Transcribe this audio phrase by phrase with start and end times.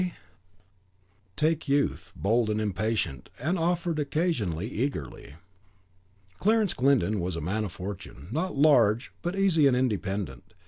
[0.01, 0.07] "Ger.
[0.09, 0.15] Lib.," c.
[0.15, 0.15] vi.
[0.15, 0.19] xxix.
[1.35, 5.35] (Take, youth, bold and impatient, the offered occasion eagerly.)
[6.39, 10.55] Clarence Glyndon was a young man of fortune, not large, but easy and independent.